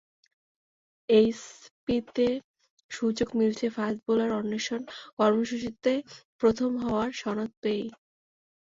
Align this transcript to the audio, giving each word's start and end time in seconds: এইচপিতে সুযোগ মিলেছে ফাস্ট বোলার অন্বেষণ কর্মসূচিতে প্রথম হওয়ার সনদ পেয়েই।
এইচপিতে 1.09 2.27
সুযোগ 2.91 3.29
মিলেছে 3.39 3.65
ফাস্ট 3.75 3.99
বোলার 4.05 4.31
অন্বেষণ 4.39 4.81
কর্মসূচিতে 5.17 5.91
প্রথম 6.41 6.71
হওয়ার 6.83 7.09
সনদ 7.21 7.51
পেয়েই। 7.61 7.89